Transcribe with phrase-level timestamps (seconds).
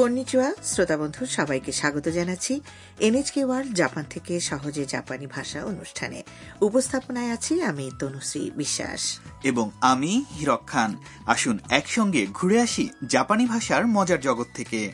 [0.00, 2.60] কন্নিচুয়া শ্রোতা বন্ধু সবাইকে স্বাগত জানাচ্ছি
[3.00, 6.22] এনএচকে ওয়ার্ল্ড জাপান থেকে সহজে জাপানি ভাষা অনুষ্ঠানে।
[6.60, 13.86] উপস্থাপনায় আছি আমি তনুশ্রী বিশ্বাস। এবং আমি হিরক খান। আসুন একসঙ্গে ঘুরে আসি জাপানি ভাষার
[13.86, 14.92] মজার জগৎ থেকে।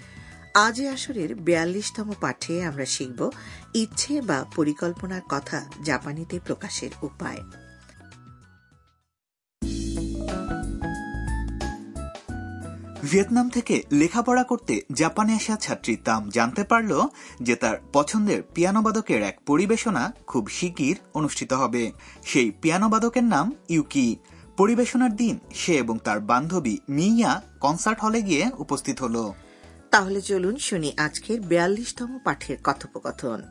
[0.55, 3.31] আজ আসরের বিয়াল্লিশতম পাঠে আমরা শিখব
[3.75, 7.41] ইচ্ছে বা পরিকল্পনার কথা জাপানিতে প্রকাশের উপায়।
[13.04, 16.92] ভিয়েতনাম থেকে লেখাপড়া করতে জাপানে আসা ছাত্রী তাম জানতে পারল
[17.42, 21.84] যে তার পছন্দের পিয়ানোবাদকের এক পরিবেশনা খুব শিগগির অনুষ্ঠিত হবে
[22.26, 24.08] সেই পিয়ানোবাদকের নাম ইউকি
[24.58, 29.24] পরিবেশনার দিন সে এবং তার বান্ধবী মিয়া কনসার্ট হলে গিয়ে উপস্থিত হলো
[29.90, 33.42] তাহলে চলুন শুনি আজকের বিয়াল্লিশতম পাঠের কথোপকথন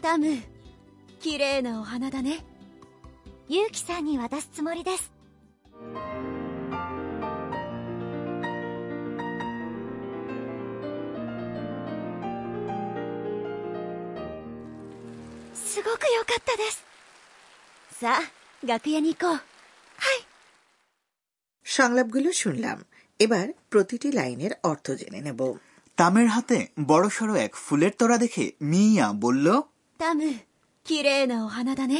[0.00, 0.26] タム
[1.20, 2.38] 綺麗なお花だね
[3.48, 5.11] ユウキさんに渡すつもりですす
[16.52, 16.84] ったです
[17.90, 19.40] さあ楽屋に行こう
[21.66, 22.78] সংলাপগুলো শুনলাম
[23.20, 25.40] এবার প্রতিটি লাইনের অর্থ জেনে নেব
[25.98, 26.58] তামের হাতে
[26.90, 29.46] বড়সড় এক ফুলের তোড়া দেখে মিয়া বলল
[30.00, 30.20] タム
[30.86, 31.98] 綺麗なお花だね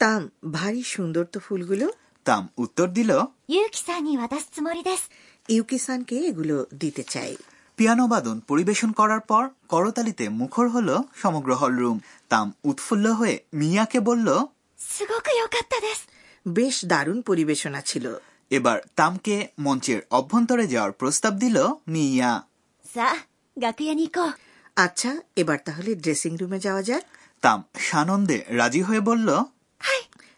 [0.00, 0.20] তাম
[0.56, 1.86] ভারী সুন্দর তো ফুলগুলো
[2.26, 3.10] তাম উত্তর দিল
[3.48, 5.02] ユウキさんに渡すつもりです
[5.48, 7.32] ইউকিসানকে এগুলো দিতে চাই
[7.77, 14.27] পিয়ানো বাদন পরিবেশন করার পর করতালিতে মুখর হল সমগ্র হলরুম। তাম উৎফুল্ল হয়ে মিয়াকে বলল
[16.47, 18.15] বেশ দারুণ পরিবেশনা ছিল।
[18.49, 22.43] এবার তামকে মঞ্চের অভ্যন্তরে যাওয়ার প্রস্তাব দিল মিয়া।
[24.75, 27.03] আচ্ছা এবার তাহলে ড্রেসিং রুমে যাওয়া যাক।
[27.41, 29.29] তাম সানন্দে রাজি হয়ে বলল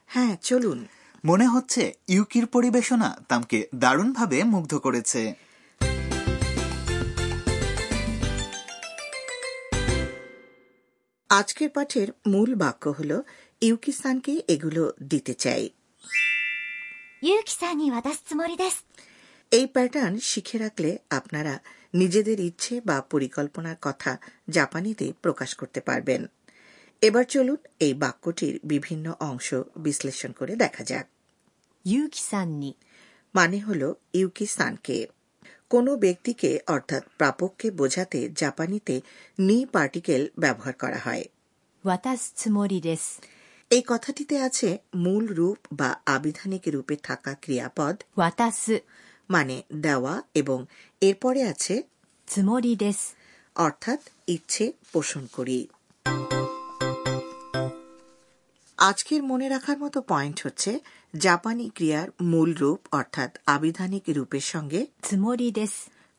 [0.08, 0.88] হ্যাঁ চলুন।
[1.26, 5.47] মনে হচ্ছে ইউকির পরিবেশনা তামকে দারুণভাবে মুগ্ধ করেছে।
[11.30, 13.22] আজকের পাঠের মূল বাক্য হল
[13.62, 15.70] ইউকিসানকে এগুলো দিতে চাই।
[19.52, 21.60] এই প্যাটার্ন শিখে রাখলে আপনারা
[21.94, 24.18] নিজেদের ইচ্ছে বা পরিকল্পনার কথা
[24.50, 26.26] জাপানিতে প্রকাশ করতে পারবেন।
[27.02, 31.08] এবার চলুন এই বাক্যটির বিভিন্ন অংশ বিশ্লেষণ করে দেখা যাক।
[31.86, 32.72] ইউকিসান
[33.36, 35.08] মানে হল ইউকিসানকে।
[35.70, 39.02] কোনো ব্যক্তিকে অর্থাৎ প্রাপককে বোঝাতে জাপানিতে
[39.40, 41.26] নি পার্টিকেল ব্যবহার করা হয়।
[43.70, 47.96] এই কথাটিতে আছে মূল রূপ বা আবিধানিক রূপে থাকা ক্রিয়াপদ।
[49.30, 50.66] মানে দেওয়া এবং
[51.02, 51.84] এরপরে আছে
[53.56, 55.68] অর্থাৎ ইচ্ছে পোষণ করি।
[58.90, 60.80] আজকের মনে রাখার মতো পয়েন্ট হচ্ছে
[61.18, 64.82] জাপানি ক্রিয়ার মূল রূপ অর্থাৎ আবিধানিক রূপের সঙ্গে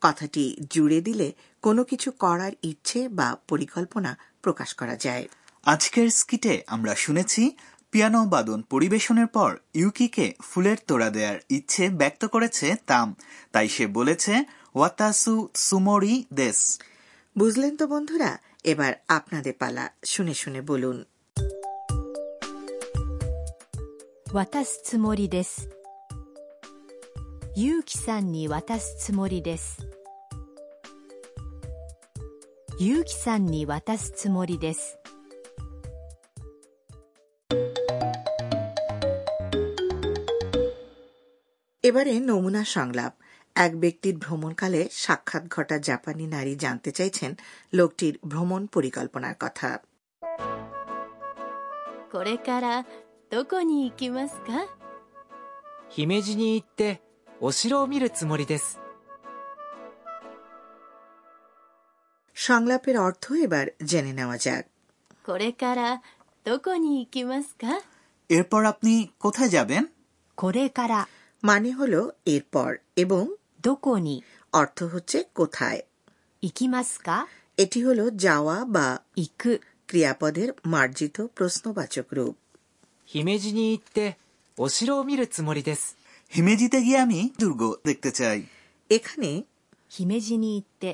[0.01, 5.27] কথাটি জুড়ে দিলে কোনো কিছু করার ইচ্ছে বা পরিকল্পনা প্রকাশ করা যায়।
[5.63, 7.51] আজকের স্কিটে আমরা শুনেছি
[7.91, 13.15] পিয়ানো বাদন পরিবেশনের পর ইউকিকে ফুলের তোড়া দেওয়ার ইচ্ছে ব্যক্ত করেছে তাম।
[13.51, 14.43] তাই সে বলেছে
[14.75, 16.79] ওয়াতাসু সুমোরি দেশ
[17.37, 20.97] বুঝলেন তো বন্ধুরা এবার আপনাদের পালা শুনে শুনে বলুন।
[24.32, 25.68] 渡すつもりです
[27.56, 29.78] ユウキさんに渡すつもりです
[32.78, 34.98] ユウキさんに渡すつもりです
[41.88, 43.12] এবারে নমুনা সংলাপ
[43.56, 47.32] এক ব্যক্তির ভ্রমণকালে সাক্ষাৎ ঘটা জাপানি নারী জানতে চাইছেন
[47.74, 49.70] লোকটির ভ্রমণ পরিকল্পনার কথা
[52.12, 52.66] これから
[53.30, 54.66] どこに行きますか
[55.90, 57.00] 姫路に行って
[57.40, 58.80] お城を見るつもりです
[62.36, 64.64] সংলাপের অর্থ এবার জেনে নেওয়া যাক
[65.26, 66.02] これから
[66.46, 67.80] どこに行きますか
[68.30, 68.92] এরপর আপনি
[69.24, 69.82] কোথায় যাবেন
[70.36, 70.94] これから
[71.42, 71.94] মানে হল
[72.34, 73.12] এরপর এবং
[73.64, 74.16] どこに
[74.60, 75.80] অর্থ হচ্ছে কোথায়
[76.42, 77.08] 行きますか
[77.62, 78.86] এটি হল যাওয়া বা
[79.16, 79.52] 行く
[79.88, 82.34] ক্রিয়াপদের মার্জিত প্রশ্নবাচক রূপ
[83.08, 84.16] 姫路に行って
[84.56, 85.96] お城を見るつもりです
[86.32, 88.38] হিমেজিতে গিয়ে আমি দুর্গ দেখতে চাই
[88.90, 89.30] এখানে
[89.94, 90.84] 姫路に行って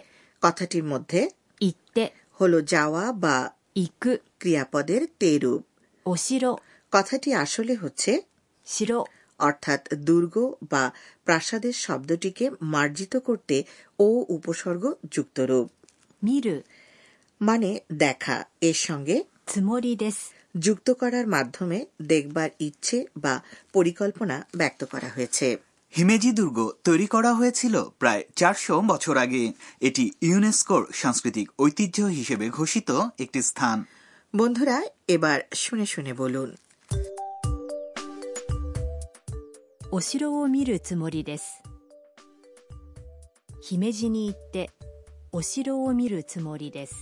[0.43, 1.21] কথাটির মধ্যে
[1.61, 2.05] 行って
[2.39, 3.37] হল যাওয়া বা
[3.77, 5.63] 行く ক্রিয়াপদের তে রূপ
[6.07, 6.53] お城
[6.93, 8.13] কথাটি আসলে হচ্ছে
[8.67, 9.01] 城
[9.41, 10.35] অর্থাৎ দুর্গ
[10.73, 10.83] বা
[11.27, 13.57] প্রাসাদের শব্দটিকে মার্জিত করতে
[13.99, 14.07] ও
[14.37, 14.85] উপসর্গ
[15.15, 15.69] যুক্ত রূপ
[16.23, 16.57] 見る
[17.41, 17.71] মানে
[18.03, 18.37] দেখা
[18.69, 19.17] এর সঙ্গে
[19.47, 20.19] つもりです
[20.55, 23.35] যুক্ত করার মাধ্যমে দেখবার ইচ্ছে বা
[23.73, 25.47] পরিকল্পনা ব্যক্ত করা হয়েছে
[25.95, 29.43] হিমেজি দুর্গ তৈরি করা হয়েছিল প্রায় চারশো বছর আগে
[29.81, 33.79] এটি ইউনেস্কোর সাংস্কৃতিক ঐতিহ্য হিসেবে ঘোষিত একটি স্থান
[34.35, 34.77] বন্ধুরা
[35.09, 36.51] এবার শুনে শুনে বলুন
[39.93, 41.45] お城を見るつもりです
[43.61, 44.71] 姫路に行って
[45.33, 46.95] お城を見るつもりです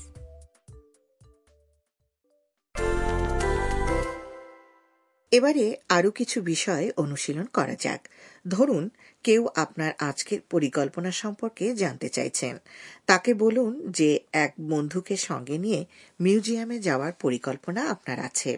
[5.33, 8.01] এবারে আরও কিছু বিষয় অনুশীলন করা যাক।
[8.47, 8.89] ধরুন
[9.24, 12.57] কেউ আপনার আজকের পরিকল্পনা সম্পর্কে জানতে চাইছেন।
[13.06, 15.85] তাকে বলুন যে এক বন্ধুকে সঙ্গে নিয়ে
[16.21, 18.51] মিউজিয়ামে যাওয়ার পরিকল্পনা আপনার আছে।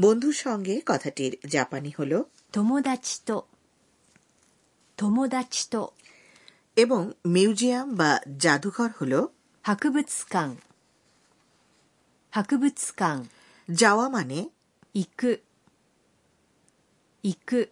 [0.00, 2.12] বন্ধুর সঙ্গে কথাটির জাপানি হল
[6.76, 9.26] এবং মিউজিয়াম বা জাদুঘর হল
[12.32, 13.18] হাকুবুৎসকাং
[13.70, 14.48] যাওয়া মানে
[14.94, 15.30] ইকু
[17.23, 17.71] く行く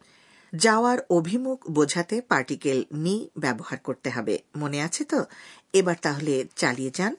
[0.53, 5.19] যাওয়ার অভিমুখ বোঝাতে পার্টিকেল নি ব্যবহার করতে হবে মনে আছে তো
[5.73, 7.13] এবার তাহলে চালিয়ে যান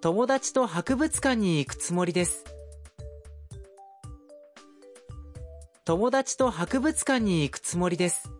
[0.00, 2.44] 友達と博物館に行くつもりです
[5.84, 8.30] 友達と博物館に行くつもりです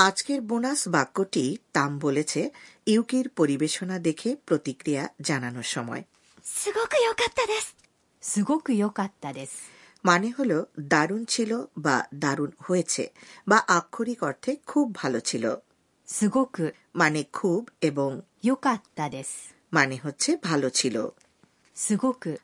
[0.00, 2.50] আজকের বোনাস বাক্যটি তাম বলেছে
[2.86, 6.02] ইউকির পরিবেশনা দেখে প্রতিক্রিয়া জানানোর সময়।
[10.04, 13.04] মানে হল দারুণ ছিল বা দারুণ হয়েছে
[13.48, 15.44] বা আক্ষরিক অর্থে খুব ভালো ছিল।
[16.94, 18.20] মানে খুব এবং
[19.72, 20.96] মানে হচ্ছে ভালো ছিল।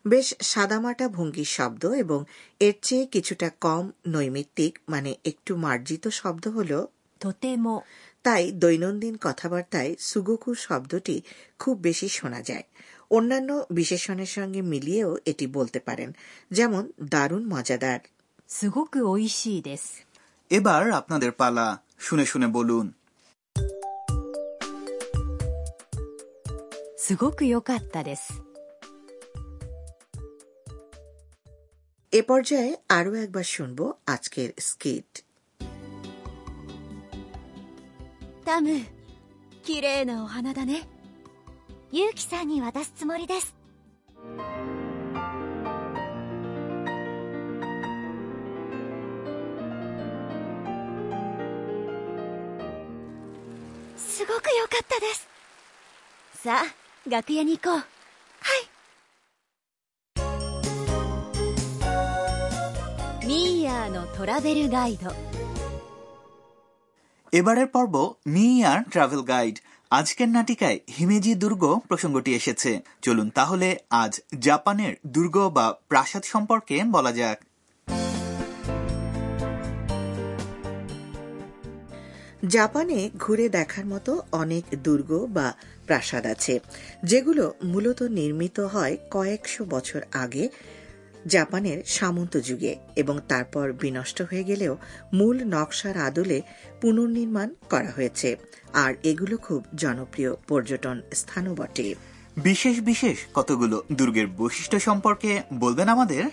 [0.06, 2.24] বেশ সাদামাটা ভঙ্গির শব্দ এবং
[2.60, 6.78] এর চেয়ে কিছুটা কম নৈমিত্তিক মানে একটু মার্জিত শব্দ হলো
[7.20, 7.82] তোতেমো
[8.22, 11.22] তাই দৈনন্দিন কথাবার্তায় সুগোকু শব্দটি
[11.58, 12.62] খুব বেশি শোনা যায়।
[13.10, 16.12] অন্যান্য বিশেষণের সঙ্গে মিলিয়েও এটি বলতে পারেন
[16.50, 18.00] যেমন দারুণ মজাদার।
[18.48, 19.80] সুগোকু ঐশি দেশ
[20.50, 22.92] এবার আপনাদের পালা শুনে শুনে বলুন।
[26.98, 28.32] সুগোকু ইয়োকাত্তা দেশ
[32.12, 35.25] এ পর্যায়ে আরও একবার শুনব আজকের স্কেট।
[38.46, 38.80] タム。
[39.64, 40.86] 綺麗なお花だね。
[41.90, 43.56] ユウキさんに渡すつもりです。
[53.96, 55.28] すごく良かったです。
[56.44, 57.78] さあ楽屋に行こう。
[57.78, 57.84] は
[63.22, 63.26] い。
[63.26, 65.35] ミーヤーのトラベルガイド。
[67.38, 67.94] এবারের পর্ব
[68.26, 69.56] মি আর ট্রাভেল গাইড।
[69.90, 72.70] আজকের নাটিকায় হিমেজি দুর্গ প্রসঙ্গটি এসেছে।
[73.02, 73.68] চলুন তাহলে
[74.02, 74.12] আজ
[74.46, 77.38] জাপানের দুর্গ বা প্রাসাদ সম্পর্কে বলা যাক।
[82.46, 85.48] জাপানে ঘুরে দেখার মতো অনেক দুর্গ বা
[85.86, 86.54] প্রাসাদ আছে,
[87.04, 90.44] যেগুলো মূলত নির্মিত হয় কয়েকশো বছর আগে
[91.26, 94.76] জাপানের সামন্ত যুগে এবং তারপর বিনষ্ট হয়ে গেলেও
[95.12, 96.42] মূল নকশার আদলে
[96.80, 98.36] পুনর্নির্মাণ করা হয়েছে।
[98.72, 101.94] আর এগুলো খুব জনপ্রিয় পর্যটন স্থানও বটে।
[102.36, 106.24] বিশেষ বিশেষ কতগুলো দুর্গের বৈশিষ্ট্য সম্পর্কে বলবেন আমাদের?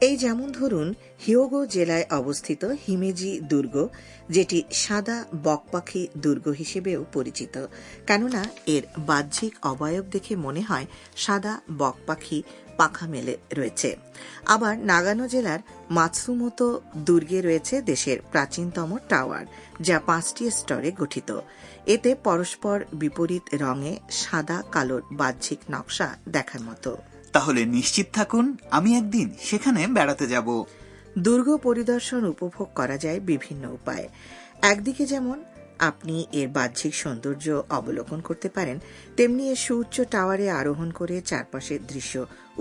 [0.00, 0.94] এই যেমন ধরুন
[1.26, 3.88] হিওগো জেলায় অবস্থিত হিমেজি দুর্গ
[4.28, 7.66] যেটি সাদা বকপাখি দুর্গ হিসেবেও পরিচিত।
[8.06, 12.42] কেননা এর বাহ্যিক অবয়ব দেখে মনে হয় সাদা বকপাখি
[12.80, 13.90] পাখা মেলে রয়েছে।
[14.46, 15.60] আবার নাগানো জেলার
[15.90, 16.66] মাতসুমতো
[17.06, 19.44] দুর্গে রয়েছে দেশের প্রাচীনতম টাওয়ার
[19.80, 21.30] যা পাঁচটি স্তরে গঠিত।
[21.86, 26.90] এতে পরস্পর বিপরীত রঙে সাদা কালোর বাহ্যিক নকশা দেখার মতো।
[27.32, 30.48] তাহলে নিশ্চিত থাকুন আমি একদিন সেখানে বেড়াতে যাব।
[31.18, 34.06] দুর্গ পরিদর্শন উপভোগ করা যায় বিভিন্ন উপায়ে।
[34.62, 35.36] একদিকে যেমন
[35.88, 37.46] আপনি এর বাহ্যিক সৌন্দর্য
[37.78, 38.76] অবলোকন করতে পারেন,
[39.16, 42.14] তেমনি এর সুউচ্চ টাওয়ারে আরোহণ করে চারপাশের দৃশ্য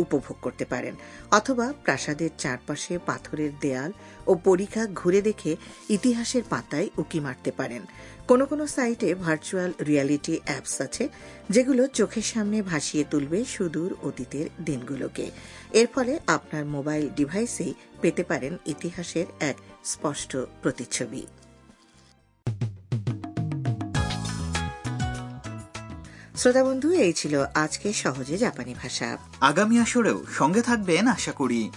[0.04, 0.94] উপভোগ করতে পারেন,
[1.32, 3.92] অথবা প্রাসাদের চারপাশে পাথরের দেয়াল
[4.28, 5.52] ও পরীক্ষা ঘুরে দেখে
[5.90, 7.84] ইতিহাসের পাতায় উকি মারতে পারেন।
[8.28, 11.04] কোনো কোনো সাইটে ভার্চুয়াল রিয়ালিটি অ্যাপস আছে,
[11.50, 15.26] যেগুলো চোখের সামনে ভাসিয়ে তুলবে সুদূর অতীতের দিনগুলোকে।
[15.80, 21.24] এর ফলে আপনার মোবাইল ডিভাইসেই পেতে পারেন ইতিহাসের এক স্পষ্ট প্রতিচ্ছবি।
[26.40, 31.72] শ্রোতা বন্ধু এই ছিল আজকে সহজে জাপানি ভাষা। আগামী আসরেও সঙ্গে থাকবেন আশা করি।